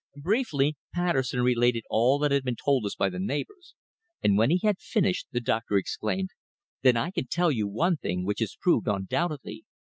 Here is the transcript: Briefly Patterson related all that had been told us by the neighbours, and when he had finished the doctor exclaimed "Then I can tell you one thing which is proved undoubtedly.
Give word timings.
Briefly 0.17 0.77
Patterson 0.95 1.43
related 1.43 1.83
all 1.87 2.17
that 2.17 2.31
had 2.31 2.43
been 2.43 2.55
told 2.55 2.87
us 2.87 2.95
by 2.95 3.07
the 3.07 3.19
neighbours, 3.19 3.75
and 4.23 4.35
when 4.35 4.49
he 4.49 4.57
had 4.63 4.79
finished 4.79 5.27
the 5.31 5.39
doctor 5.39 5.77
exclaimed 5.77 6.31
"Then 6.81 6.97
I 6.97 7.11
can 7.11 7.27
tell 7.27 7.51
you 7.51 7.67
one 7.67 7.97
thing 7.97 8.25
which 8.25 8.41
is 8.41 8.57
proved 8.59 8.87
undoubtedly. 8.87 9.63